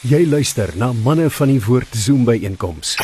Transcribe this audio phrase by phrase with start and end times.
[0.00, 2.94] Jy luister na manne van die woord Zoom by einkoms.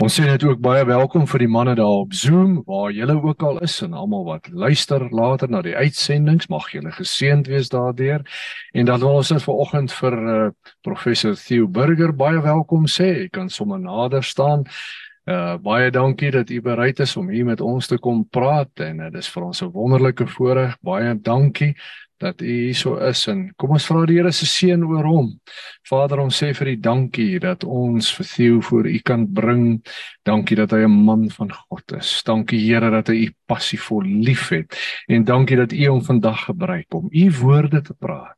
[0.00, 3.44] Ons sê net ook baie welkom vir die manne daar op Zoom waar julle ook
[3.44, 8.24] al is en almal wat luister later na die uitsendings mag julle geseënd wees daardeur.
[8.72, 10.48] En dan wil ons net vanoggend vir uh,
[10.80, 13.12] professor Theo Burger baie welkom sê.
[13.18, 14.64] Jy kan sommer nader staan.
[15.28, 19.04] Uh baie dankie dat u bereid is om hier met ons te kom praat en
[19.10, 20.80] dit uh, is vir ons 'n wonderlike voorreg.
[20.80, 21.74] Baie dankie
[22.20, 25.28] dat u hier so is en kom ons vra die Here se seën oor hom.
[25.88, 29.80] Vader, ons sê vir u dankie dat ons vir Theo voor u kan bring.
[30.28, 32.22] Dankie dat hy 'n man van God is.
[32.24, 34.76] Dankie Here dat hy u passievol liefhet
[35.08, 38.36] en dankie dat u hom vandag gebruik om u woorde te praat.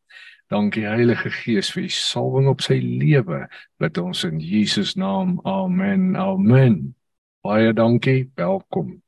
[0.48, 3.48] Dankie Heilige Gees vir u salwing op sy lewe.
[3.78, 5.40] Bid ons in Jesus naam.
[5.44, 6.16] Amen.
[6.16, 6.94] Amen.
[7.42, 8.30] Baie dankie.
[8.36, 9.02] Welkom.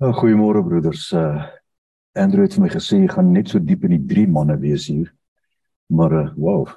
[0.00, 1.12] Nou, goeiemôre broeders.
[1.12, 1.59] Uh
[2.18, 5.12] Andrew het vir my gesê gaan net so diep in die drie manne wees hier.
[5.94, 6.68] Maar uh, wow,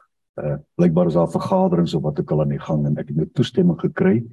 [0.42, 3.18] uh blykbaar is daar vergaderings of wat ook al aan die gang en ek het
[3.18, 4.24] nou toestemming gekry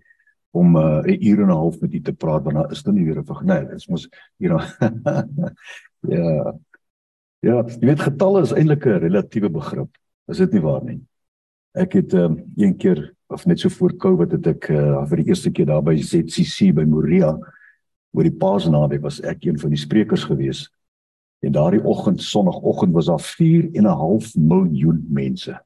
[0.57, 2.95] om uh, 'n uur en 'n half met u te praat want daar is dan
[2.95, 3.69] nie weer 'n vergelyk.
[3.69, 4.53] Dit is mos hier
[6.09, 6.59] Ja.
[7.41, 9.97] Ja, jy weet getalle is eintlik 'n relatiewe begrip.
[10.29, 11.01] Is dit nie waar nie?
[11.73, 15.29] Ek het um, een keer of net so voor Covid het ek uh, vir die
[15.29, 17.39] eerste keer daar by ZCC by Moria
[18.13, 20.71] oor die Paasnaweek was ek een van die sprekers geweest
[21.41, 25.63] En daardie oggend, sonoggend was daar 4 en 'n half miljoen mense.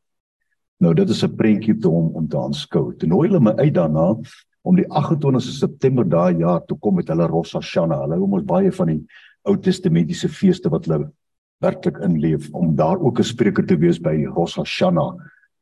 [0.76, 2.96] Nou dit is 'n prentjie te hom om te aanskou.
[2.96, 4.16] Toe nooi hulle my uit daarna
[4.62, 8.00] om die 28ste September daai jaar toe kom met hulle Rosh Hashanah.
[8.00, 9.06] Hulle het ons baie van die
[9.42, 11.12] Ou Testamentiese feeste wat hulle
[11.60, 15.14] werklik inleef om daar ook 'n spreker te wees by Rosh Hashanah,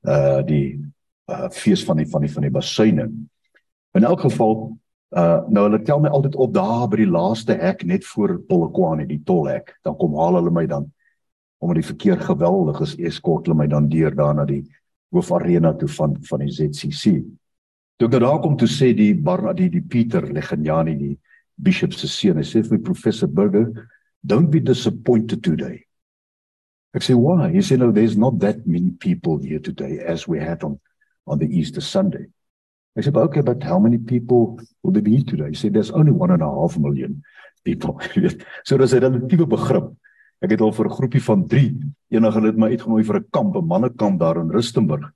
[0.05, 0.81] uh die
[1.31, 3.11] uh fees van die van die van die basuine.
[3.95, 4.79] In elk geval
[5.13, 9.05] Uh nou hulle tel my altyd op daar by die laaste hek net voor Polokwane,
[9.07, 9.75] die tolhek.
[9.85, 10.89] Dan kom haal hulle my dan
[11.63, 14.65] omdat die verkeer geweldig is, eskort hulle my dan deur daar na die
[15.15, 17.21] hoofarena toe van van die ZCC.
[18.01, 21.15] Toe ek daar kom toe sê die Barnardie die Pieter Legenjani die
[21.55, 23.69] bishop se seun, hy sê vir professor Burger,
[24.27, 25.85] don't be disappointed today.
[26.97, 27.53] Ek sê why?
[27.53, 30.81] He said no there's not that many people here today as we had on
[31.27, 32.27] on the Easter Sunday.
[32.97, 35.49] I said, okay, but how many people will there be today?
[35.49, 37.23] He said, there's only one and a half million
[37.65, 38.01] people.
[38.65, 39.89] so dis 'n relatiewe begrip.
[40.43, 41.73] Ek het al vir 'n groepie van 3
[42.11, 45.13] eendag hulle het my uitgenooi vir 'n kamp, 'n mannekamp daar in Rustenburg.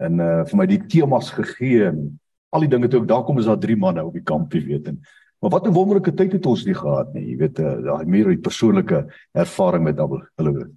[0.00, 2.18] En uh vir my die temas gegee en
[2.50, 4.64] al die dinge toe ek daar kom is daar 3 manne op die kamp, jy
[4.64, 4.88] weet.
[4.88, 5.00] En,
[5.40, 7.30] maar wat 'n wonderlike tyd het ons nie gehad nie.
[7.30, 10.70] Jy weet, uh, daai meer die persoonlike ervaring met hulle.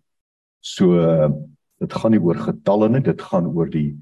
[0.59, 1.31] So uh,
[1.80, 3.97] dit gaan nie oor getalle nie, dit gaan oor die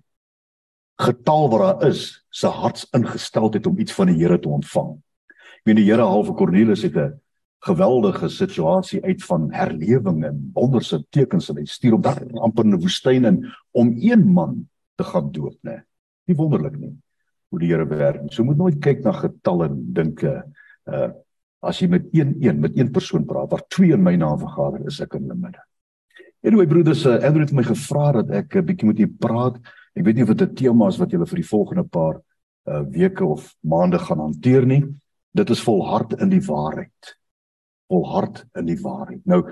[1.01, 4.95] getal wat daar is se harts ingestel het om iets van die Here te ontvang.
[5.29, 7.19] Ek meen die Here halve Kornelius het 'n
[7.65, 12.73] geweldige situasie uit van herlewing en wonderse tekens en hy stuur op daar amper in
[12.73, 15.83] 'n woestyn in om een man te gaan dood, né?
[16.27, 16.95] Nie wonderlik nie
[17.49, 18.21] hoe die Here werk.
[18.33, 21.11] So moet nooit kyk na getalle en dink uh
[21.65, 24.85] as jy met een een met een persoon praat, waar twee in my naam vergader
[24.85, 25.63] is ek in hulle midde.
[26.45, 29.57] Anyway broeders, uh, Andrew het my gevra dat ek 'n uh, bietjie met julle praat
[29.95, 32.21] Ek weet nie of dit 'n tema is wat julle vir die volgende paar
[32.67, 34.83] uh, weke of maande gaan hanteer nie.
[35.31, 37.15] Dit is volhard in die waarheid.
[37.87, 39.25] Volhard in die waarheid.
[39.25, 39.45] Nou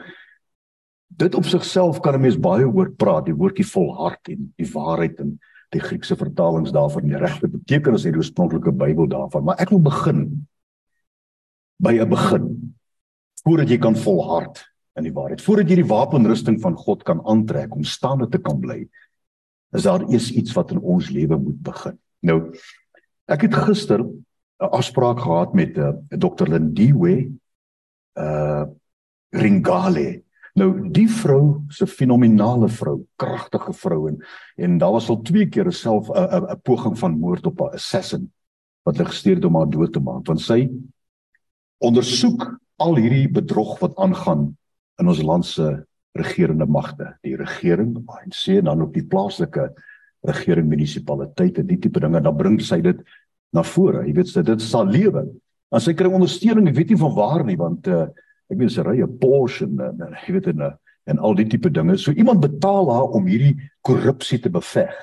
[1.17, 5.19] dit op sigself kan 'n mens baie oor praat, die woordjie volhard en die waarheid
[5.19, 5.39] en
[5.69, 9.79] die Griekse vertalings daarvan, die regte betekenis in die oorspronklike Bybel daarvan, maar ek wil
[9.79, 10.47] begin
[11.77, 12.75] by 'n begin
[13.43, 14.63] voordat jy kan volhard
[14.95, 15.41] in die waarheid.
[15.41, 18.87] Voordat jy die wapenrusting van God kan aantrek om staande te kan bly
[19.73, 21.97] is daar eers iets wat in ons lewe moet begin.
[22.19, 22.39] Nou
[23.25, 26.47] ek het gister 'n afspraak gehad met 'n uh, eh, Dr.
[26.47, 27.31] Lindiwe
[28.17, 28.65] uh
[29.33, 30.23] Ringale.
[30.53, 34.25] Nou die vrou se fenominale vrou, kragtige vrou en
[34.55, 38.31] en daar was al twee keer self 'n 'n poging van moord op 'n assassin
[38.83, 40.69] wat hulle gestuur het om haar dood te maak want sy
[41.77, 44.57] ondersoek al hierdie bedrog wat aangaan
[45.01, 45.85] in ons land se
[46.17, 49.71] regerende magte, die regering, ANC en dan ook die plaaslike
[50.27, 52.99] regering munisipaliteite, die tipe dinge, dan bring sy dit
[53.53, 54.05] na vore.
[54.07, 55.25] Jy weet dit sal lewe.
[55.73, 58.05] En sy kry ondersteuning, ek weet nie van waar nie, want uh,
[58.51, 60.71] ek weet sy ry 'n Porsche en, en jy weet en
[61.05, 61.97] en al die tipe dinge.
[61.97, 64.93] So iemand betaal haar om hierdie korrupsie te beveg.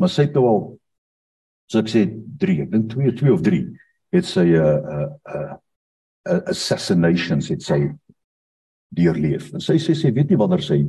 [0.00, 0.62] Maar sy het nou al
[1.70, 2.02] so ek sê
[2.42, 3.60] 3, ek dink 2, 2 of 3
[4.12, 5.54] het sy 'n uh, 'n uh,
[6.28, 7.78] uh, assassinations het sy
[8.94, 9.50] deurleef.
[9.54, 10.82] En sy sê sy weet nie wanneer sy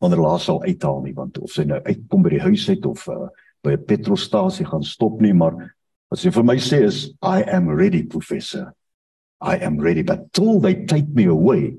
[0.00, 3.04] wanneer laas sal uithaal nie want of sy nou uitkom by die huis uit of
[3.12, 3.28] uh,
[3.64, 5.56] by 'n petrolstasie gaan stop nie, maar
[6.10, 8.72] wat sy vir my sê is I am ready professor.
[9.40, 11.76] I am ready but till they take me away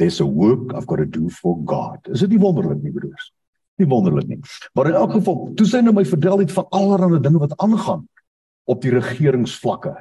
[0.00, 2.08] there's a work I've got to do for God.
[2.08, 3.32] Is dit nie wonderlik nie broers?
[3.80, 4.40] Nie wonderlik nie.
[4.76, 8.06] Maar in elk geval, toe sy nou my vertel het van allerlei dinge wat aangaan
[8.64, 9.92] op die regeringsvlakke.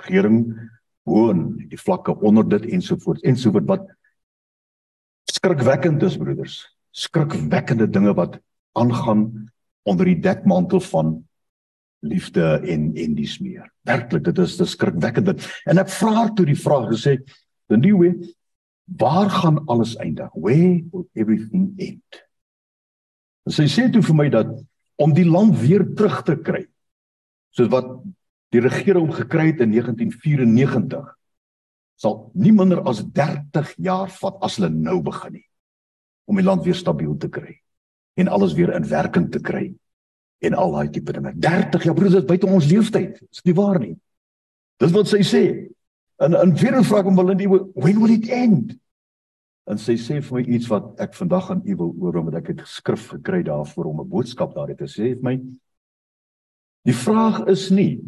[0.00, 0.40] Regering
[1.06, 3.84] woon die vlakke onder dit ensovoorts ensovoorts wat
[5.36, 6.60] skrikwekkend is broeders.
[6.96, 8.38] Skrikwekkende dinge wat
[8.76, 9.28] aangaan
[9.86, 11.16] onder die dekmantel van
[12.04, 13.68] liefde en en dies meer.
[13.86, 15.46] Werklik, dit is dis skrikwekkend.
[15.66, 17.18] En ek vra toe die vraag gesê,
[17.70, 18.14] the new way,
[18.98, 20.30] waar gaan alles eindig?
[20.34, 22.22] Where will everything end?
[23.46, 24.52] En sy sê toe vir my dat
[25.02, 26.64] om die land weer terug te kry,
[27.54, 27.88] soos wat
[28.54, 31.04] die regering gekry het in 1994,
[31.96, 35.46] sal nie minder as 30 jaar vat as hulle nou begin nie
[36.26, 37.54] om die land weer stabiel te kry
[38.20, 39.70] en alles weer in werking te kry
[40.44, 41.32] en al daai tipe dinge.
[41.40, 43.20] 30 jaar broers, dit buite ons leeftyd.
[43.32, 43.94] Is nie waar nie.
[44.80, 45.44] Dis wat sy sê.
[46.20, 48.76] En en weer 'n vraag om Melinda, when will it end?
[49.66, 52.46] En sy sê vir my iets wat ek vandag aan u wil oor omdat ek
[52.46, 55.14] het geskrif gekry daarvoor om 'n boodskap daarin te sê.
[55.14, 55.40] Vir my
[56.86, 57.98] Die vraag is nie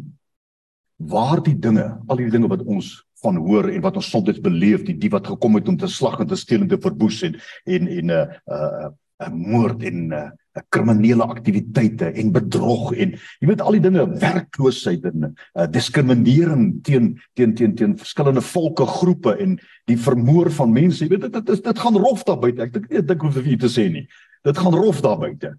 [0.95, 4.85] waar die dinge, al die dinge wat ons van hoor en wat ons soms beleef,
[4.87, 7.39] die die wat gekom het om te slag en te steel en te verwoes en
[7.65, 8.89] en en 'n uh, 'n uh,
[9.27, 10.29] 'n moord en 'n uh,
[10.69, 17.13] kriminele aktiwiteite en bedrog en jy weet al die dinge werkloosheid en uh, diskriminering teen
[17.33, 21.63] teen teen teen verskillende volke groepe en die vermoor van mense jy weet dit dit,
[21.63, 24.07] dit gaan rof daar buite ek dink ek hoef vir u te sê nie.
[24.43, 25.55] Dit gaan rof daar buite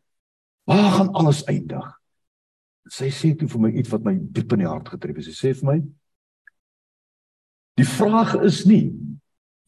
[0.68, 1.86] waar gaan alles eindig?
[2.90, 5.26] Sy sê toe vir my iets wat my diep in die hart getref het.
[5.26, 5.78] Sy sê vir my
[7.80, 8.92] die vraag is nie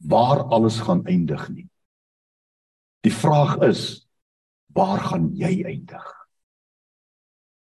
[0.03, 1.69] waar alles gaan eindig nie
[3.03, 4.03] die vraag is
[4.73, 6.05] waar gaan jy eindig?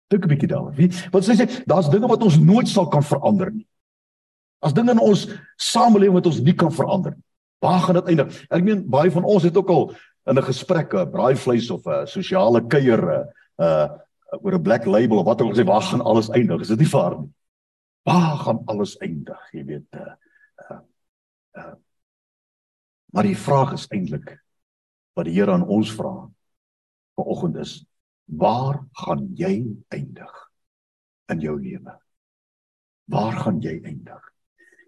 [0.10, 0.74] Dink 'n bietjie daaroor.
[0.76, 3.68] Wie wat sê daar's dinge wat ons nooit sal kan verander nie.
[4.62, 7.24] As dinge in ons samelewing wat ons nie kan verander nie.
[7.62, 8.46] Waar gaan dit eindig?
[8.50, 9.96] Ek meen baie van ons het ook al
[10.28, 13.28] in 'n gesprek 'n braaivleis of 'n sosiale kuier
[13.60, 13.90] uh
[14.42, 16.62] oor 'n black label of wat ook al sê waar gaan alles eindig?
[16.62, 17.30] Is dit nie vaar nie?
[18.04, 19.40] Waar gaan alles eindig?
[19.54, 20.14] Jy weet uh
[23.14, 24.36] maar die vraag is eintlik
[25.18, 26.14] wat die Here aan ons vra
[27.20, 27.80] vanoggend is
[28.30, 30.34] waar gaan jy eindig
[31.34, 31.96] in jou lewe?
[33.10, 34.22] Waar gaan jy eindig?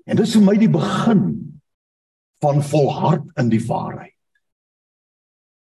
[0.05, 1.23] En dis vir my die begin
[2.41, 4.15] van volhard in die waarheid.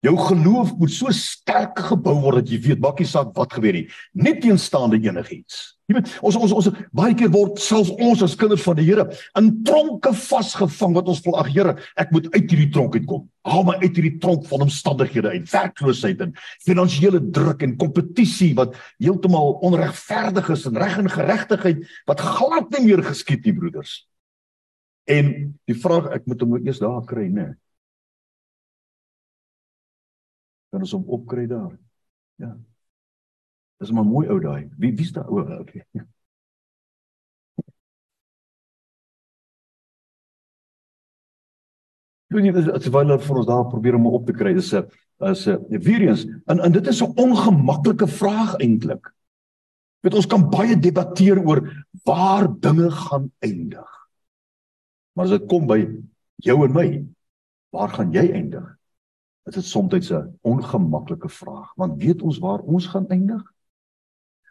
[0.03, 3.85] Jou geloof moet so sterk gebou word dat jy weet maakie saak wat gebeur nie,
[4.19, 5.61] nie teenstaande enigiets.
[5.87, 6.69] Jy weet, ons ons ons
[6.99, 9.05] baie keer word selfs ons as kinders van die Here
[9.39, 13.29] in tronke vasgevang wat ons vol ag Here, ek moet uit hierdie tronk uitkom.
[13.47, 16.35] Haal my uit hierdie tronk van omstandighede uit, werkloosheid en
[16.67, 22.89] finansiële druk en kompetisie wat heeltemal onregverdig is en reg en geregtigheid wat glad nie
[22.89, 24.01] meer geskied nie, broeders.
[25.07, 27.53] En die vraag ek moet hom eers daar kry, né?
[27.53, 27.59] Nee.
[30.73, 31.77] Kan ons hom opkry daar.
[32.41, 32.55] Ja.
[33.83, 34.71] Dis maar mooi ou daai.
[34.81, 35.45] Wie wie's daai ou?
[35.63, 35.85] Okay.
[42.33, 44.55] Jy dit terwyl hulle vir ons daar probeer om op te kry.
[44.57, 44.89] Dis 'n
[45.29, 49.13] is 'n weer eens en en dit is 'n ongemaklike vraag eintlik.
[50.01, 51.61] Weet ons kan baie debatteer oor
[52.05, 53.91] waar dinge gaan eindig.
[55.13, 55.85] Maar as dit kom by
[56.37, 57.05] jou en my,
[57.71, 58.65] waar gaan jy eindig?
[59.43, 63.43] Dit is soms 'n ongemaklike vraag, want weet ons waar ons gaan eindig?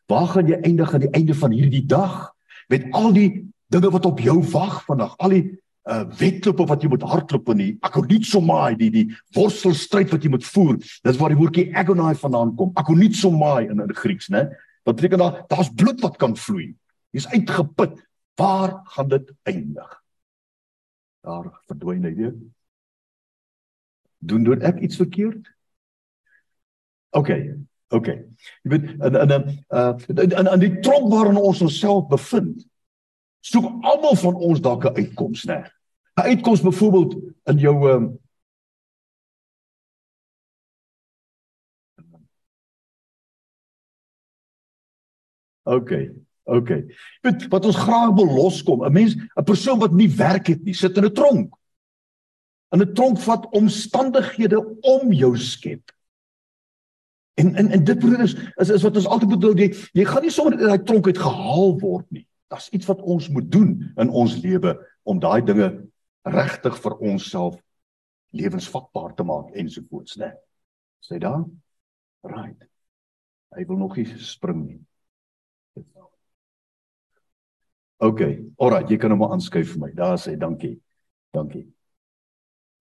[0.06, 2.34] Waar gaan jy eindig aan die einde van hierdie dag
[2.68, 5.46] met al die dinge wat op jou wag vandag, al die
[5.90, 10.46] uh wedlope wat jy moet hardloop in die agonizomai, die die worstelstryd wat jy moet
[10.46, 10.78] voer.
[10.78, 12.72] Dis waar die woordjie agonai vandaan kom.
[12.74, 14.50] Agonizomai in in Grieks, né?
[14.84, 16.76] Wat beteken daar daar's bloed wat kan vloei.
[17.12, 17.98] Jy's uitgeput.
[18.36, 20.04] Waar gaan dit eindig?
[21.22, 22.36] Daar verdwyn hy weer
[24.22, 25.50] doen doen ek iets verkeerd?
[27.18, 27.30] OK.
[27.92, 28.08] OK.
[28.64, 29.32] Jy weet en en
[29.70, 32.64] uh in in die tronk waarin ons onsself bevind,
[33.44, 35.64] soek almal van ons dalk 'n uitkoms, né?
[36.16, 37.16] 'n Uitkoms byvoorbeeld
[37.52, 38.20] in jou um
[45.64, 45.92] OK.
[46.44, 46.70] OK.
[47.22, 50.74] Weet wat ons graag wil loskom, 'n mens, 'n persoon wat nie werk het nie,
[50.74, 51.56] sit in 'n tronk
[52.80, 55.92] 'n tronk vat omstandighede om jou skep.
[57.34, 60.32] En en en dit broeders is is wat ons altyd bedoel jy jy gaan nie
[60.32, 62.28] sommer uit daai tronk uit gehaal word nie.
[62.48, 65.88] Daar's iets wat ons moet doen in ons lewe om daai dinge
[66.28, 67.60] regtig vir onsself
[68.32, 70.32] lewensvatbaar te maak ensovoorts, né?
[71.04, 71.62] Sê dan.
[72.24, 72.68] Right.
[73.56, 74.80] Hy wil nog nie spring nie.
[78.02, 78.22] OK.
[78.58, 79.92] Alraai, jy kan hom aanskuif vir my.
[79.98, 80.78] Daar sê dankie.
[81.36, 81.68] Dankie.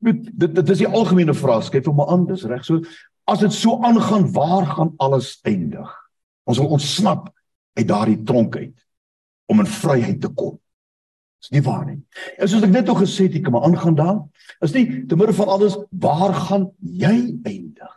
[0.00, 2.80] Weet dit dit is die algemene vraag skep hom aan dis reg so
[3.30, 5.90] As dit so aangaan, waar gaan alles eindig?
[6.44, 7.28] Ons wil ontsnap
[7.78, 8.86] uit daardie tronk uit
[9.46, 10.56] om in vryheid te kom.
[11.40, 12.00] Dis nie waar nie.
[12.38, 14.18] En soos ek net al gesê het, ek kan maar aangaan daar.
[14.66, 17.14] Is nie te midde van alles waar gaan jy
[17.48, 17.96] eindig?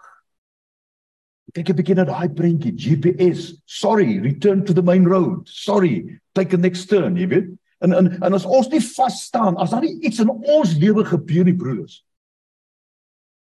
[1.54, 3.62] Kyk 'n bietjie na daai prentjie, GPS.
[3.66, 5.50] Sorry, return to the main road.
[5.50, 7.50] Sorry, take a next turn, jy weet.
[7.84, 11.48] En en en as ons nie vas staan, as daar iets in ons lewe gebeur
[11.48, 12.00] nie, broers.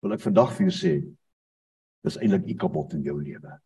[0.01, 0.93] Wil ek vandag vir jou sê,
[2.01, 3.57] dis eintlik u kapot in jou lewe.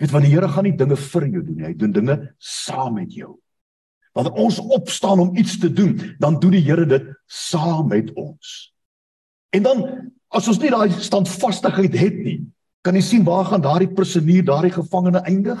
[0.00, 2.96] Weet want die Here gaan nie dinge vir jou doen nie, hy doen dinge saam
[2.96, 3.34] met jou.
[4.16, 5.92] Wanneer ons opstaan om iets te doen,
[6.22, 8.56] dan doen die Here dit saam met ons.
[9.54, 9.84] En dan
[10.34, 12.40] as ons nie daai standvastigheid het nie,
[12.84, 15.60] kan jy sien waar gaan daardie prisonier, daardie gevangene eindig?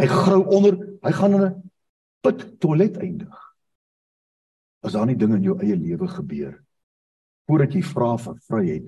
[0.00, 1.63] Hy grou onder, hy gaan in 'n
[2.24, 3.40] put toilet eindig.
[4.84, 6.60] As daar nie dinge in jou eie lewe gebeur
[7.44, 8.84] voordat jy vra vir vryheid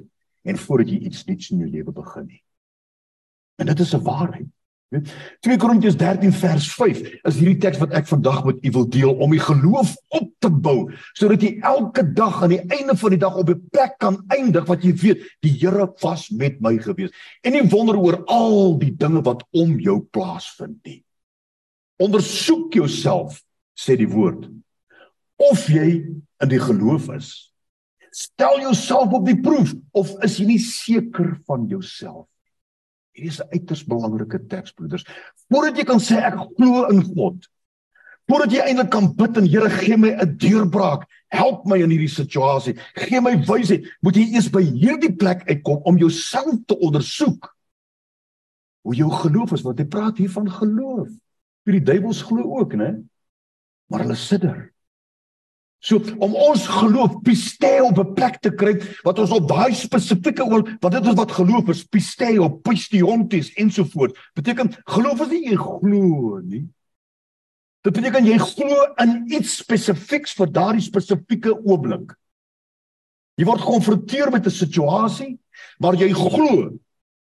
[0.48, 2.42] en voordat jy iets nuuts in jou lewe begin nie.
[3.60, 4.48] En dit is 'n waarheid.
[4.88, 5.08] Weet
[5.42, 9.14] 2 Korintiërs 13 vers 5 is hierdie teks wat ek vandag met u wil deel
[9.18, 13.18] om die geloof op te bou sodat jy elke dag aan die einde van die
[13.18, 17.10] dag op 'n plek kan eindig wat jy weet die Here was met my gewees
[17.42, 21.02] en nie wonder oor al die dinge wat om jou plaasvind nie.
[22.02, 23.40] Ondersoek jouself
[23.76, 24.48] sê die woord
[25.36, 26.04] of jy
[26.42, 27.52] in die geloof is.
[28.12, 32.26] Stel jouself op die proef of is jy nie seker van jouself
[33.16, 35.04] Hierdie is 'n uiters belangrike teks broeders.
[35.48, 37.48] Voordat jy kan sê ek glo in God,
[38.28, 42.12] voordat jy eintlik kan bid en Here gee my 'n deurbraak, help my in hierdie
[42.12, 47.56] situasie, gee my wysheid, moet jy eers by hierdie plek uitkom om jouself te ondersoek.
[48.84, 51.08] Hoe jou geloof is, want hy praat hier van geloof.
[51.66, 52.94] Vir die duiwels glo ook, né?
[53.90, 54.58] Maar hulle sidder.
[55.86, 60.44] So om ons geloof piste op 'n plek te kry wat ons op daai spesifieke
[60.44, 65.50] oor wat dit is wat geloof is piste op pistiontis ensovoorts beteken geloof is nie
[65.50, 66.64] jy glo nie
[67.84, 72.16] dit beteken jy glo in iets spesifieks vir daardie spesifieke oomblik
[73.36, 75.38] jy word gekonfronteer met 'n situasie
[75.78, 76.72] waar jy glo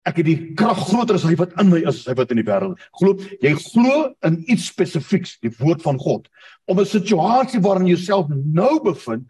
[0.07, 2.41] ek het die krag groter as hy wat in my is as hy wat in
[2.41, 2.79] die wêreld.
[2.97, 6.27] Glo, jy glo in iets spesifieks, die woord van God,
[6.65, 9.29] om 'n situasie waarin jy jouself nou bevind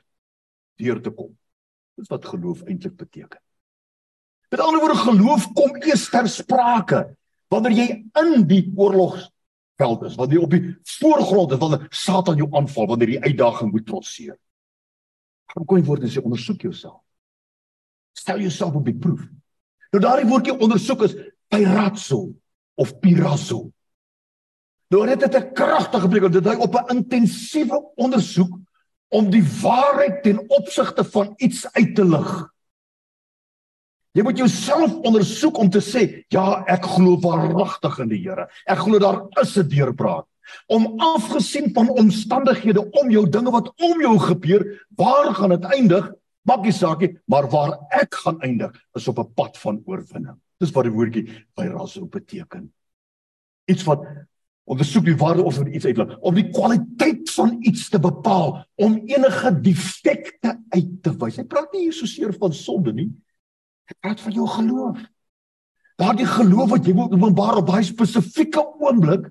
[0.79, 1.35] deur te kom.
[1.97, 3.39] Dis wat geloof eintlik beteken.
[4.51, 7.17] Met ander woorde, geloof kom eers ter sprake
[7.51, 7.87] wanneer jy
[8.21, 13.09] in die oorlogsveld is, wanneer jy op die voorgrond is, wanneer Satan jou aanval, wanneer
[13.09, 14.37] jy uitdaging moet trotseer.
[15.51, 17.01] Kom kom word en sê ondersoek jouself.
[18.15, 19.27] Stel jouself op die proef.
[19.91, 21.15] Nou daardie woordjie ondersoek is
[21.51, 22.29] pyrazzo
[22.79, 23.65] of pirazo.
[24.91, 28.57] Nou dit het 'n kragtige betekenis dit hy op 'n intensiewe ondersoek
[29.09, 32.51] om die waarheid ten opsigte van iets uit te lig.
[34.11, 38.49] Jy moet jouself ondersoek om te sê, ja, ek glo waaragtig in die Here.
[38.65, 40.25] Ek glo daar is 'n deurbraak.
[40.67, 46.11] Om afgesien van omstandighede om jou dinge wat om jou gebeur, waar gaan dit eindig?
[46.47, 50.39] Maak nie saak nie, maar waar ek gaan eindig is op 'n pad van oorwinning.
[50.59, 52.71] Dis wat die woordjie pyrazo beteken.
[53.65, 54.01] Iets wat
[54.63, 59.61] ondersoek die waarde of iets uitlig, om die kwaliteit van iets te bepaal, om enige
[59.61, 61.37] defekte uit te wys.
[61.37, 63.09] Hy praat nie hier so seer van sonde nie.
[63.85, 64.97] Hy praat van jou geloof.
[65.97, 69.29] Daardie geloof wat jy moet openbaar op daai spesifieke oomblik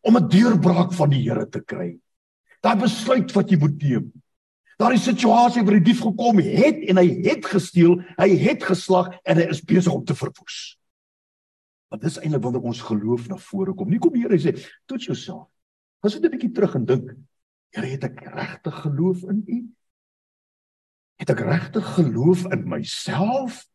[0.00, 1.98] om 'n deurbraak van die Here te kry.
[2.62, 4.12] Daai besluit wat jy moet neem
[4.78, 9.40] daardie situasie waar die dief gekom het en hy het gesteel, hy het geslag en
[9.40, 10.78] hy is besig om te verwoes.
[11.90, 13.88] Want dis eintlik wanneer ons geloof na vore kom.
[13.90, 14.54] Nie kom die Here sê,
[14.86, 15.48] "Toets jouself."
[16.02, 17.16] As jy 'n bietjie terug en dink,
[17.70, 19.58] Here, het ek regtig geloof in U?
[21.16, 23.66] Het ek regtig geloof in myself?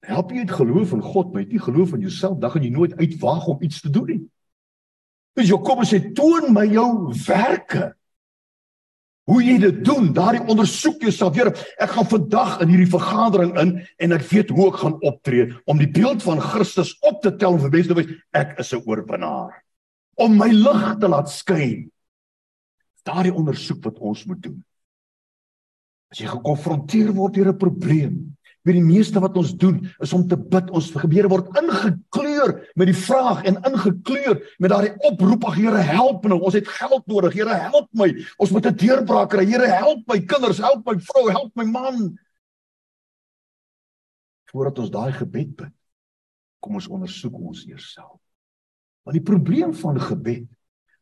[0.00, 2.62] Help jy het geloof in God, maar jy het nie geloof in jouself, dan gaan
[2.62, 4.22] jy nooit uitwaag om iets te doen nie.
[5.34, 7.96] Dus Jakobus sê, "Toon my jou werke."
[9.24, 11.36] Hoe jy dit doen, daardie ondersoek jouself.
[11.38, 13.70] Here, ek gaan vandag in hierdie vergadering in
[14.04, 17.56] en ek weet hoe ek gaan optree om die beeld van Christus op te tel
[17.62, 19.64] vir mense te wys ek is 'n oorwinnaar.
[20.20, 21.90] Om my lig te laat skyn.
[23.04, 24.62] Daardie ondersoek wat ons moet doen.
[26.12, 30.28] As jy gekonfronteer word deur 'n probleem, weet die meeste wat ons doen is om
[30.28, 30.70] te bid.
[30.70, 31.48] Ons gebeure word
[32.34, 36.40] ingekleur met die vraag en ingekleur met daardie oproep: "Here, help nou.
[36.40, 37.32] Ons het geld nodig.
[37.32, 38.26] Here, help my.
[38.36, 39.44] Ons moet 'n deurbraak kry.
[39.44, 42.18] Here, help my kinders, help my vrou, help my man."
[44.44, 45.72] Voordat ons daai gebed bid,
[46.60, 48.20] kom ons ondersoek ons eerself.
[49.02, 50.46] Want die probleem van gebed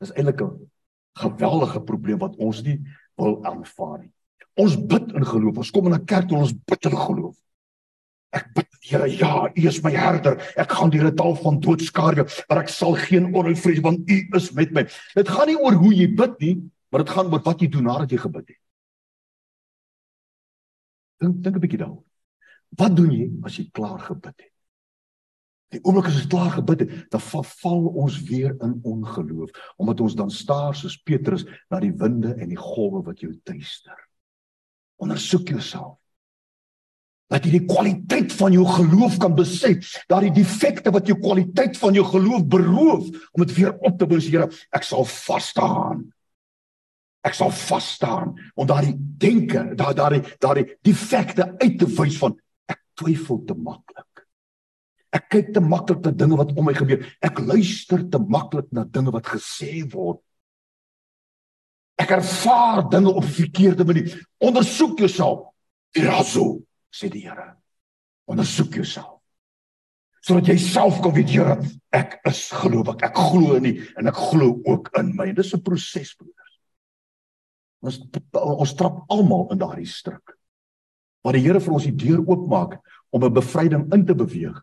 [0.01, 0.71] is eintlik 'n
[1.13, 2.81] geweldige probleem wat ons nie
[3.17, 4.13] wil aanvaar nie.
[4.55, 5.57] Ons bid in geloof.
[5.57, 7.37] Ons kom in 'n kerk en ons bid in geloof.
[8.33, 10.35] Ek bid Here, ja, U is my herder.
[10.59, 14.17] Ek gaan deur 'n dal van doodskare, maar ek sal geen onheil vrees want U
[14.35, 14.83] is met my.
[15.15, 16.57] Dit gaan nie oor hoe jy bid nie,
[16.91, 18.61] maar dit gaan oor wat jy doen nadat jy gebid het.
[21.23, 22.03] Dink dink 'n bietjie daaroor.
[22.77, 24.53] Wat doen jy as jy klaar gebid het?
[25.71, 30.15] Die oomblik as ons klaar gebid het, dan val ons weer in ongeloof, omdat ons
[30.15, 33.97] dan staar soos Petrus na die winde en die golwe wat jou tuister.
[34.99, 36.02] Ondersoek jouself
[37.33, 41.97] dat jy die kwaliteit van jou geloof kan besef, daardie defekte wat jou kwaliteit van
[41.97, 46.05] jou geloof beroof om dit weer op te bou, Here, ek sal vas staan.
[47.25, 52.35] Ek sal vas staan om daardie denke, daardie daardie daardie defekte uit te wys van
[52.71, 54.25] ek twyfel te maklik.
[55.13, 57.05] Ek kyk te maklik na dinge wat om my gebeur.
[57.21, 60.21] Ek luister te maklik na dinge wat gesê word.
[62.01, 64.17] Ek ervaar dinge op verkeerde manier.
[64.43, 65.49] Ondersoek jouself.
[65.93, 66.63] Razo
[66.93, 67.57] sê die Here.
[68.31, 69.19] Ondersoek jouself.
[70.23, 71.57] Sodat jy self kan weet, Here,
[71.91, 73.09] ek is geloof ek.
[73.17, 75.33] Glo nie en ek glo ook in my.
[75.33, 76.59] Dis 'n proses, broeders.
[77.83, 77.99] Ons
[78.33, 80.37] ons trap almal in daardie struik.
[81.25, 82.79] Waar die Here vir ons die deur oopmaak
[83.11, 84.63] om 'n bevryding in te beweeg,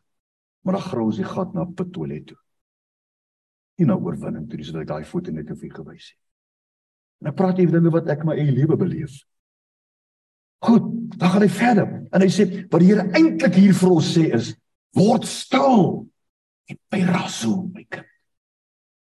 [0.63, 2.37] maar dan grou ons die gat na pitoilet toe.
[3.77, 6.19] Nie na oorwinning toe, sodat ek daai voete net op u gewys het.
[7.21, 9.23] En ek praat hier dinge wat ek my eie lewe beleef.
[10.59, 10.83] Goed,
[11.17, 14.25] dan gaan hy verder en hy sê wat die Here eintlik hier vir ons sê
[14.35, 14.51] is
[14.97, 16.09] word stil
[16.69, 18.07] en pyraso my kind.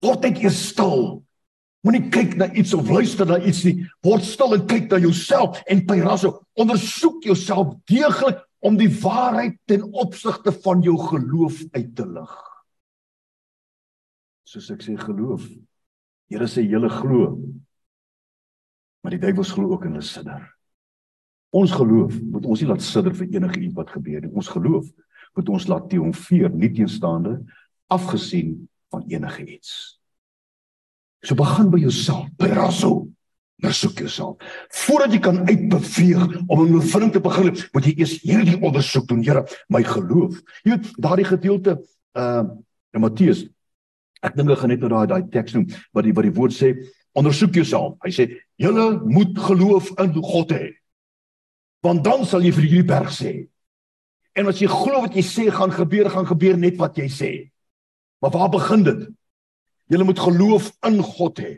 [0.05, 1.23] Word net eers stil.
[1.87, 3.87] Moenie kyk na iets of luister na iets nie.
[4.05, 6.33] Word stil en kyk na jouself en pyraso.
[6.59, 12.35] Ondersoek jouself deeglik om die waarheid ten opsigte van jou geloof uit te lig.
[14.47, 15.47] Soos ek sê geloof.
[16.31, 17.37] Here sê julle glo.
[19.03, 20.43] Maar die duiwels glo ook in hulle sidder.
[21.57, 24.33] Ons geloof moet ons nie laat sidder vir enige iets wat gebeur nie.
[24.37, 24.89] Ons geloof
[25.37, 27.39] moet ons laat triomfeer nie teenstaande
[27.93, 29.71] afgesien van enige iets.
[31.25, 33.07] So begin by jouself, by rasso.
[33.57, 34.37] Ondersoek jouself.
[34.85, 39.23] Voordat jy kan uitbeweeg om 'n oefening te begin, moet jy eers hierdie ondersoek doen,
[39.23, 40.43] Here, my geloof.
[40.63, 41.81] Jy weet, daardie gedeelte
[42.15, 42.45] uh
[42.93, 43.49] in Matteus.
[44.23, 46.53] Ek dink ek gaan net nou daai daai teks noem wat die wat die woord
[46.53, 46.77] sê,
[47.13, 47.97] ondersoek jouself.
[48.05, 50.73] Hy sê, "Julle moet geloof in God hê."
[51.87, 53.35] Want dan sal jy vir hierdie berg sê.
[54.37, 57.31] En as jy glo wat jy sê gaan gebeur, gaan gebeur net wat jy sê.
[58.21, 59.07] Maar waar begin dit?
[59.93, 61.53] Jy moet geloof in God hê.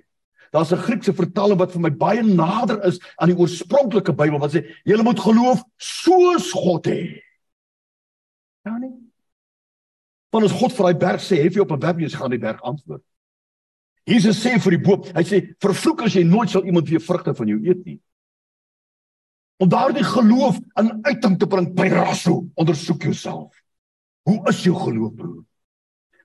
[0.52, 4.52] Daar's 'n Griekse vertaling wat vir my baie nader is aan die oorspronklike Bybel wat
[4.52, 7.20] sê jy moet geloof soos God hê.
[8.64, 8.92] Ja nie.
[10.30, 12.38] Want as God vir daai berg sê, het jy op 'n berg jy gaan die
[12.38, 13.02] berg antwoord.
[14.04, 17.34] Jesus sê vir die boom, hy sê vervloek as jy nooit sal iemand weer vrugte
[17.34, 18.00] van jou eet nie
[19.58, 23.54] om daardie geloof in uiting te bring by rasso ondersoek jouself.
[24.28, 25.42] Hoe is jou geloof broer?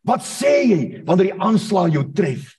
[0.03, 2.51] Wat sê jy wanneer die aanslag jou tref?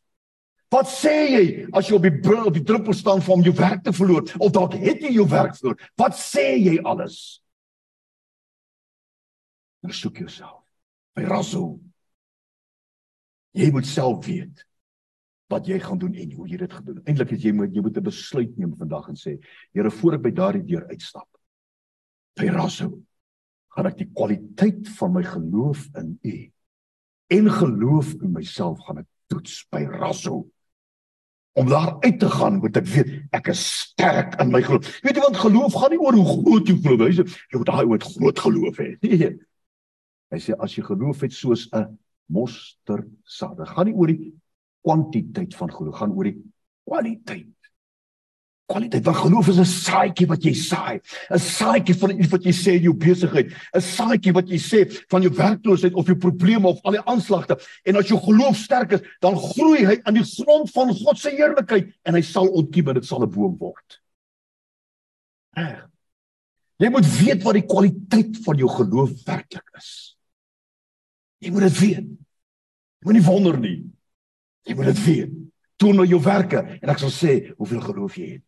[0.72, 1.44] Wat sê jy
[1.76, 4.52] as jy op die bril op die druppel staan van jou werk te verloor of
[4.54, 5.78] dalk het jy jou werk verloor?
[6.00, 7.38] Wat sê jy alles?
[9.84, 10.62] Ondersoek jouself
[11.14, 11.76] by rasso
[13.54, 14.64] jy moet self weet
[15.52, 17.02] wat jy gaan doen en hoe jy dit gedoen.
[17.04, 19.38] Eintlik is jy moet jy moet 'n besluit neem vandag en sê,
[19.72, 21.28] Here, voor ek by daardie deur uitstap,
[22.34, 23.02] Peraso,
[23.74, 26.34] gaan ek die kwaliteit van my geloof in U
[27.34, 30.44] en geloof in myself gaan ek toets by Rasso.
[31.54, 34.88] Om daar uit te gaan, moet ek weet ek is sterk in my geloof.
[35.06, 37.14] Weet jy want geloof gaan nie oor hoe groot jy glo nie.
[37.14, 38.94] Jy moet daai oor groot geloof hê.
[39.04, 39.34] Nee.
[40.34, 41.94] Hy sê as jy geloof het soos 'n
[42.32, 44.32] mosterdsaad, dit gaan nie oor die
[44.84, 46.38] kwantiteit van geloof gaan oor die
[46.84, 47.50] kwaliteit.
[48.64, 51.00] Kwaliteit van geloof is 'n saadjie wat jy saai.
[51.30, 55.04] 'n Saadjie van iets wat jy sê in jou besigheid, 'n saadjie wat jy sê
[55.10, 57.60] van jou werkloosheid of jou probleme of al die aanslagte.
[57.84, 61.30] En as jou geloof sterk is, dan groei hy aan die grond van God se
[61.30, 64.00] heerlikheid en hy sal ontkiem en dit sal 'n boom word.
[65.56, 65.88] Reg.
[66.76, 70.16] Jy moet weet wat die kwaliteit van jou geloof werklik is.
[71.38, 72.08] Jy moet dit weet.
[72.08, 73.93] Jy moenie wonder nie.
[74.64, 75.34] Jy moet dit weet.
[75.80, 78.44] Toon nou jou werke en ek sal sê hoeveel geloof jy het.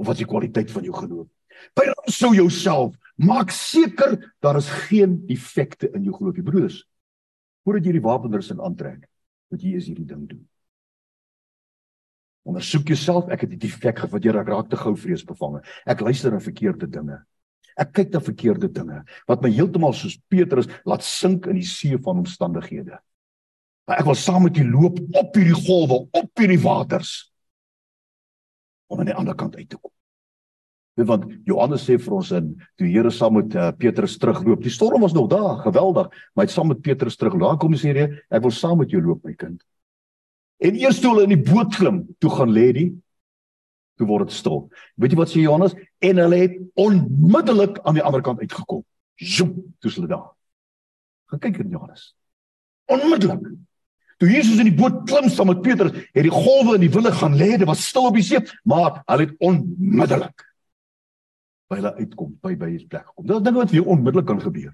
[0.00, 1.28] Of wat is die kwaliteit van jou geloof?
[1.78, 6.80] Byrou sou jouself maak seker daar is geen defekte in jou geloof, broers.
[7.64, 9.06] Voordat jy die wapenrusting aantrek,
[9.48, 10.42] moet jy eers hierdie ding doen.
[12.44, 15.62] Ondersoek jouself, ek het die defek wat jy raak te gou vrees bevange.
[15.88, 17.22] Ek luister na verkeerde dinge.
[17.80, 21.96] Ek kyk na verkeerde dinge wat my heeltemal soos Petrus laat sink in die see
[21.98, 23.00] van omstandighede.
[23.84, 27.12] Maar ek wil saam met u loop op hierdie golwe, op hierdie waters
[28.86, 29.90] om aan die ander kant uit te kom.
[30.94, 34.62] Weet want Johannes sê vir ons in toe Here saam met uh, Petrus terugloop.
[34.62, 37.48] Die storm was nog daar, geweldig, maar hy het saam met Petrus terugloop.
[37.48, 39.64] Daar kom hy sê, "Ek wil saam met jou loop, my kind."
[40.62, 42.90] En eers toe hulle in die boot klim, toe gaan lê die
[43.98, 44.68] toe word dit stil.
[44.98, 45.74] Weet jy wat sê Johannes?
[46.02, 48.82] En hulle het onmiddellik aan die ander kant uitgekom.
[49.14, 50.30] Joep, toe hulle daar.
[51.30, 52.14] Gaan kyk in Johannes.
[52.90, 53.46] Onmiddellik.
[54.24, 57.10] Toe Jesus in die boot klim saam met Petrus, het die golwe in die wille
[57.12, 60.46] gaan lê, dit was stil op die see, maar hulle het onmiddellik
[61.68, 63.26] by hulle uitkom, by by hul plek gekom.
[63.28, 64.72] Dit is dinge wat weer onmiddellik kan gebeur.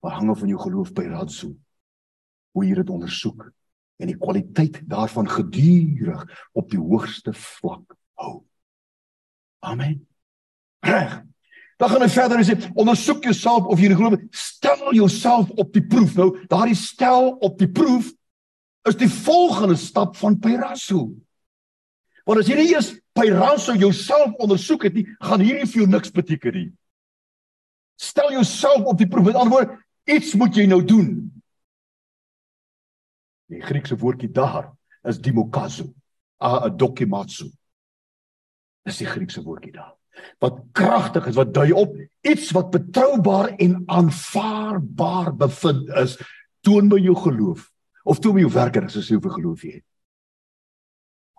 [0.00, 1.50] Maar hang af van jou geloof by Ratsu.
[2.56, 3.44] Hoe jy dit ondersoek
[4.00, 6.24] en die kwaliteit daarvan gedurig
[6.56, 8.38] op die hoogste vlak hou.
[9.68, 10.00] Amen.
[10.80, 11.20] Reg.
[11.76, 15.82] Dan gaan hy verder en sê ondersoek jouself of jy glo stel jouself op die
[15.82, 16.14] proef.
[16.18, 18.12] Nou, daardie stel op die proef
[18.88, 21.08] is die volgende stap van Pyraso.
[22.24, 26.14] Want as jy nie eers Pyraso jouself ondersoek het nie, gaan hierdie vir jou niks
[26.14, 26.68] beteken nie.
[28.00, 29.28] Stel jouself op die proef.
[29.28, 29.78] Met ander woorde,
[30.10, 31.10] iets moet jy nou doen.
[33.52, 34.72] Die Griekse woordjie daar
[35.04, 35.90] is dimokazo,
[36.42, 37.50] a dokimatsu.
[38.84, 39.92] Dis die Griekse woordjie daar.
[40.42, 46.18] Wat kragtig is, wat dui op iets wat betroubaar en aanvaarbaar bevind is,
[46.64, 47.70] toon my jou geloof
[48.04, 49.86] of toon my jou werker as jy hoeveel geloof jy het.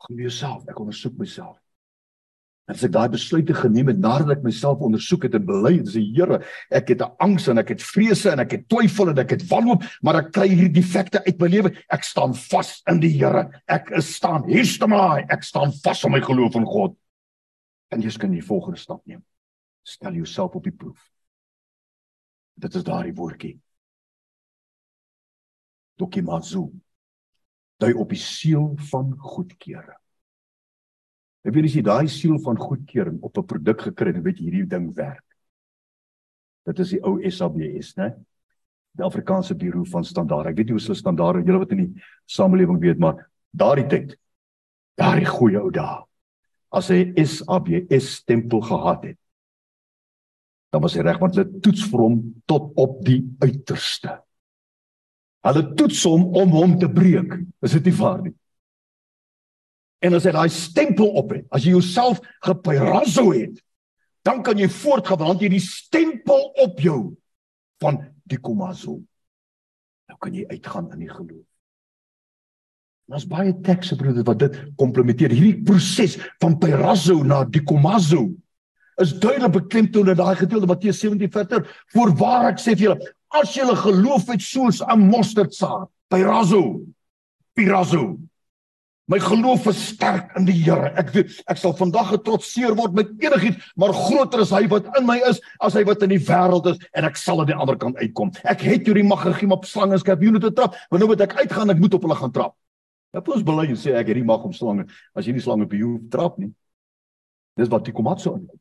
[0.06, 1.58] Gaan jouself, ek ondersoek myself.
[2.66, 5.90] En as ek daai besluite geneem het nadat ek myself ondersoek het en bely het,
[5.94, 6.40] sê Here,
[6.74, 9.46] ek het 'n angs en ek het vrese en ek het twyfel en ek het
[9.50, 11.72] wanhoop, maar ek kry hierdie defekte uit my lewe.
[11.90, 13.52] Ek staan vas in die Here.
[13.68, 15.26] Ek is staan hier staan my.
[15.30, 16.98] Ek staan vas op my geloof in God.
[17.94, 19.24] En jy kan die volgende stap neem.
[19.86, 21.12] Stel jouself op die proef.
[22.56, 23.60] Dit is daardie woordjie.
[26.00, 26.70] Dokimazu.
[27.78, 30.00] Dui op die siel van goedkeuring.
[31.46, 34.50] Ek weet as jy daai siel van goedkeuring op 'n produk gekry het, weet jy
[34.50, 35.24] hierdie ding werk.
[36.66, 38.16] Dit is die ou SABS, né?
[38.98, 40.48] Die Afrikaanse Buro van Standaard.
[40.48, 44.16] Ek weet nie hoe hulle standaarde, julle wat in die samelewing weet, maar daardie tyd,
[44.98, 46.06] daardie goeie ou dae,
[46.76, 49.20] as hy SABS stempel gehad het,
[50.74, 52.18] dan was hy reg want hulle toets vir hom
[52.50, 54.18] tot op die uiterste.
[55.46, 57.38] Hulle toets hom om hom te breek.
[57.64, 58.34] Is dit nie waar nie?
[60.04, 63.56] En as jy daai stempel op het, as jy jouself gepyraso het,
[64.26, 67.00] dan kan jy voortgaan want jy die stempel op jou
[67.82, 69.00] van die komazo.
[70.10, 71.46] Nou kan jy uitgaan in die geloof.
[73.06, 75.34] Ons baie tekste broeder wat dit komplementeer.
[75.36, 78.32] Hierdie proses van pyraso na die komazo
[79.04, 81.74] is duidelik beklemtoon in daai gedeelte Matteus 17 vers.
[81.94, 86.82] Voorwaar ek sê vir julle, as julle geloof het soos 'n mosterdsaad, pyraso,
[87.54, 88.16] pyraso,
[89.06, 90.90] My geloof is sterk in die Here.
[90.98, 95.06] Ek weet ek sal vandag getrotseer word met enigiets, maar groter is hy wat in
[95.06, 97.78] my is as hy wat in die wêreld is en ek sal aan die ander
[97.78, 98.34] kant uitkom.
[98.42, 101.22] Ek het hierdie mag gegee om op slange en skorpioene te trap, maar nou moet
[101.22, 102.56] ek uitgaan, ek moet op hulle gaan trap.
[103.16, 105.68] Ek wil ons bely sê ek het die mag om slange as jy nie slange
[105.68, 106.52] op jou trap nie.
[107.56, 108.60] Dis wat die komatso aankom.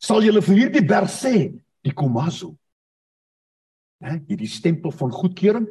[0.00, 1.48] Sal julle vir hierdie berg sê,
[1.84, 2.54] die komaso.
[4.00, 5.66] Hè, hierdie stempel van goedkeuring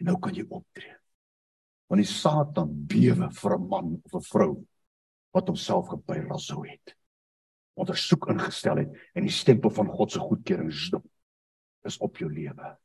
[0.00, 1.00] en nou kan jy optree
[1.90, 4.66] want die Satan bewe vir 'n man of 'n vrou
[5.34, 6.94] wat homself gepyraso het.
[7.74, 10.70] Ondersoek ingestel het en die stempel van God se goedkeuring
[11.84, 12.76] is op jou lewe.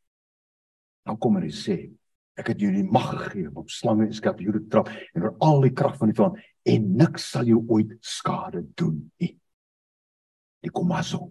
[1.06, 1.92] Dan kom hy sê,
[2.36, 5.62] ek het jou die mag gegee om slange en skorpioene te trap en oor al
[5.64, 6.40] die krag van die vyand
[6.76, 9.36] en niks sal jou ooit skade doen nie.
[10.66, 11.30] Die komaso.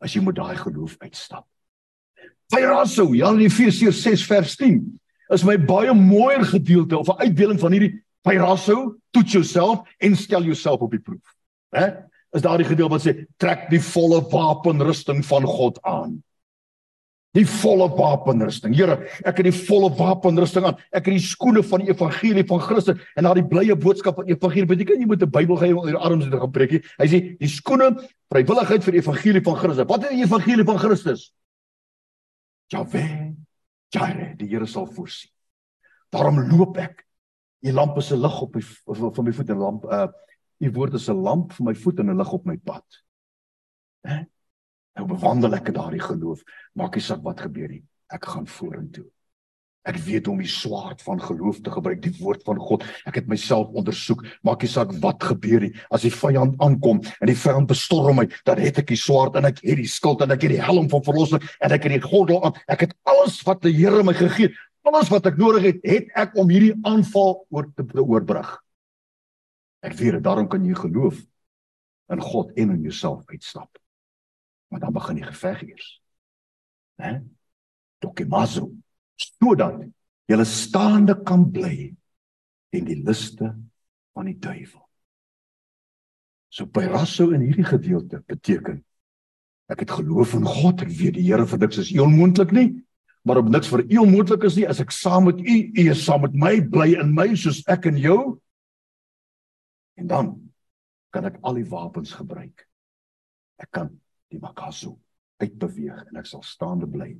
[0.00, 1.46] As jy met daai geloof uitstap.
[2.50, 4.80] Pyraso, ja in Efesiërs 6 vers 10
[5.34, 10.42] is my baie mooier gedeelte of 'n uitbeelding van hierdie pyraso, toets jouself en stel
[10.42, 11.34] jouself op die proef.
[11.70, 11.86] Hè?
[12.32, 16.22] Is daardie gedeelte wat sê trek die volle wapenrusting van God aan.
[17.38, 18.74] Die volle wapenrusting.
[18.74, 20.78] Here, ek het die volle wapenrusting aan.
[20.90, 24.66] Ek het die skoene van die evangelie van Christus en daardie blye boodskap van evangelie.
[24.66, 26.82] Beteken jy moet 'n Bybel om in jou arms te gaan preek.
[26.98, 27.94] Hy sê die skoene
[28.30, 29.86] vrywilligheid vir die evangelie van Christus.
[29.86, 31.32] Wat is die evangelie van Christus?
[32.72, 33.30] Jaweh
[33.90, 35.30] Jare, die Here sal voorsien.
[36.10, 37.06] Daarom loop ek.
[37.62, 38.62] U lamp is 'n lig op my
[39.14, 40.08] van my voet en lamp uh
[40.60, 42.84] u woord is 'n lamp vir my voet en 'n lig op my pad.
[44.06, 44.24] Hè?
[45.00, 46.44] Nou bewandel ek daardie geloof.
[46.76, 47.80] Maak nie saak wat gebeur nie.
[48.12, 49.06] Ek gaan vorentoe.
[49.88, 52.84] Ek weet om die swaard van geloof te gebruik, die woord van God.
[53.08, 54.26] Ek het myself ondersoek.
[54.44, 55.72] Maak nie saak wat gebeur nie.
[55.88, 59.48] As die vyand aankom en die vyand bestorm my, dan het ek die swaard en
[59.48, 62.04] ek het die skild en ek het die helm van verlossing en ek het die
[62.04, 62.60] gordel aan.
[62.68, 64.64] Ek het alles wat die Here my gegee het.
[64.84, 68.52] Alles wat ek nodig het, het ek om hierdie aanval oor te oorbrug.
[69.80, 71.24] Ek weet dit, daarom kan jy geloof
[72.12, 73.80] in God en in jouself uitstap.
[74.70, 75.88] Maar dan begin die geveg eers.
[77.02, 77.20] Né?
[78.00, 78.70] Dokimazo
[79.20, 79.82] sodat
[80.30, 81.90] jy staande kan bly
[82.72, 83.50] in die liste
[84.14, 84.84] van die duiwel.
[86.50, 88.80] So pyrasso in hierdie gedeelte beteken
[89.70, 92.68] ek het geloof in God, ek weet die Here vir niks is onmoontlik nie,
[93.22, 96.02] maar op niks vir u onmoontlik is nie as ek saam met u, u is
[96.02, 98.18] saam met my, bly in my soos ek in jou.
[100.00, 100.32] En dan
[101.14, 102.66] kan ek al die wapens gebruik.
[103.62, 103.92] Ek kan
[104.30, 104.96] die makaso
[105.40, 107.12] uitbeweeg en ek sal staande bly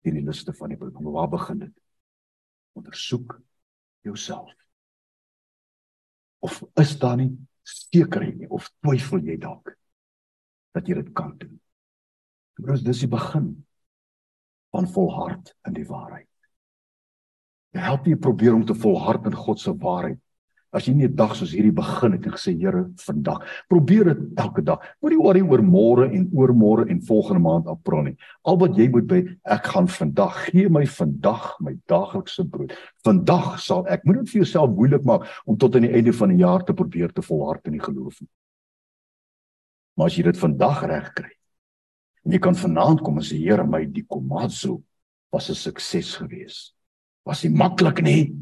[0.00, 1.02] teen die liste van die Bybel.
[1.04, 1.74] Maar waar begin dit?
[2.78, 3.36] Ondersoek
[4.06, 4.52] jouself.
[6.40, 7.34] Of is daar nie
[7.68, 9.74] sekerheid nie of twyfel jy dalk
[10.74, 11.58] dat jy dit kan doen?
[12.60, 13.52] Broers, dis die begin
[14.70, 16.28] van volhard in die waarheid.
[17.74, 20.20] Jy help jy probeer om te volhard in God se waarheid
[20.72, 24.38] As jy nie 'n dag soos hierdie begin het en gesê Here, vandag, probeer dit
[24.38, 24.78] elke dag.
[25.02, 28.16] Moenie worry oor môre en oormôre en volgende maand April nie.
[28.44, 32.72] Al wat jy moet by, ek gaan vandag gee my vandag my daaglikse brood.
[33.04, 36.28] Vandag sal ek moet dit vir jouself moeilik maak om tot aan die einde van
[36.28, 38.22] die jaar te probeer te volhard in die geloof.
[39.96, 41.30] Maar as jy dit vandag reg kry,
[42.24, 44.80] en jy kan vanaand kom en sê Here, my die komatsu
[45.32, 46.74] was 'n sukses geweest.
[47.26, 48.34] Was nie maklik nie,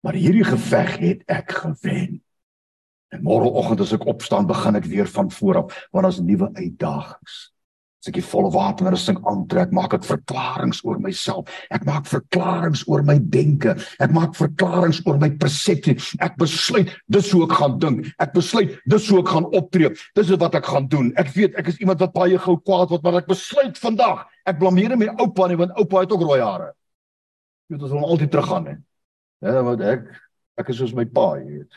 [0.00, 2.20] Maar hierdie geveg het ek gewen.
[3.10, 7.48] En môreoggend as ek opstaan, begin ek weer van voor af, want daar's nuwe uitdagings.
[8.00, 11.50] As ek die volle wapenrusting aantrek, maak ek verklaringe oor myself.
[11.68, 13.74] Ek maak verklaringe oor my denke.
[14.00, 15.98] Ek maak verklaringe oor my persepsie.
[16.24, 18.08] Ek besluit dis hoe ek gaan dink.
[18.16, 19.92] Ek besluit dis hoe ek gaan optree.
[20.16, 21.12] Dis wat ek gaan doen.
[21.20, 24.24] Ek weet ek is iemand wat baie gou kwaad word, maar ek besluit vandag.
[24.48, 26.72] Ek blameer my oupa nie want oupa het ook rooi hare.
[27.68, 28.78] Jy weet ons wil altyd teruggaan hè.
[29.40, 30.10] Ja, wat ek
[30.60, 31.76] ek is soos my pa, jy weet.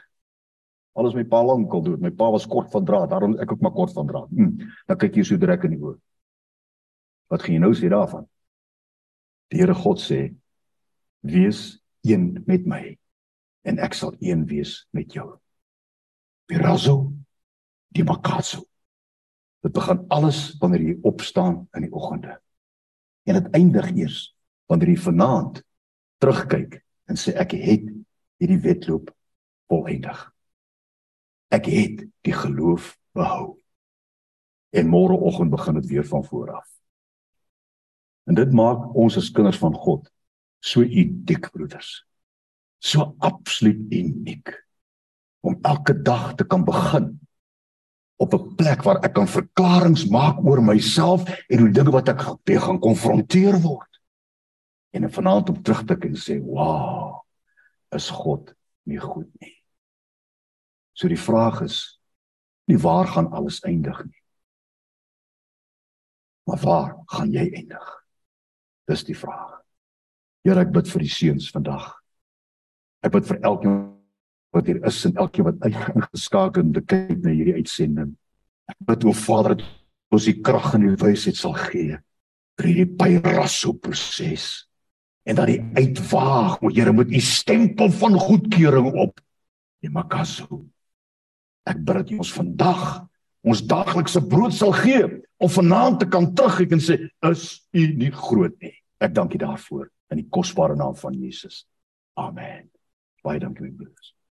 [1.00, 2.02] Alles my pa lankal doen.
[2.04, 4.28] My pa was kort van draad, daarom ek ook maar kort van draad.
[4.36, 5.96] Hm, dan kyk jy so druk in die oë.
[7.32, 8.28] Wat gaan jy nou sê daarvan?
[9.54, 10.36] Die Here God sê:
[11.24, 12.98] "Wees een met my
[13.64, 15.40] en ek sal een wees met jou."
[16.46, 17.14] Pirazo
[17.96, 18.66] die makatso.
[19.64, 22.42] Dit begin alles wanneer jy opstaan in die oggende.
[23.24, 24.36] En dit eindig eers
[24.68, 25.62] wanneer jy vanaand
[26.20, 27.90] terugkyk en sê ek het
[28.42, 29.12] hierdie wedloop
[29.70, 30.18] volëindig.
[31.54, 33.54] Ek het die geloof behou.
[34.74, 36.70] En môreoggend begin dit weer van voor af.
[38.26, 40.10] En dit maak ons as kinders van God
[40.64, 42.02] so uniek broeders.
[42.82, 44.56] So absoluut uniek
[45.46, 47.20] om elke dag te kan begin
[48.18, 52.22] op 'n plek waar ek kan verklaringe maak oor myself en hoe dinge wat ek
[52.48, 53.93] gaan konfronteer word
[54.94, 57.26] en vanaand op terug te kan sê, "Wow,
[57.92, 58.54] is God
[58.86, 59.56] nie goed nie."
[60.94, 62.00] So die vraag is
[62.66, 64.22] nie waar gaan alles eindig nie.
[66.44, 68.06] Maar waar gaan jy eindig?
[68.86, 69.62] Dis die vraag.
[70.44, 71.94] Here, ek bid vir die seuns vandag.
[73.04, 73.78] Ek bid vir elkeen
[74.54, 78.12] wat hier is en elkeen wat uitgeskakel en kyk na hierdie uitsending.
[78.70, 79.66] Ek bid o Vader dat
[80.14, 81.98] ons die krag en die wysheid sal gee
[82.60, 84.68] vir hierdie pyrasso proses
[85.24, 89.20] en dat die uitwaag, o Here, met u stempel van goedkeuring op.
[89.80, 90.64] Die makaso.
[91.68, 92.84] Ek bid dat U ons vandag
[93.44, 95.04] ons daaglikse brood sal gee
[95.44, 96.96] om vanaand te kan terugkyk en sê,
[97.28, 98.76] is U nie groot nie.
[99.04, 101.64] Ek dank U daarvoor in die kosbare naam van Jesus.
[102.20, 102.70] Amen.
[103.24, 104.14] Baie dankie, broers.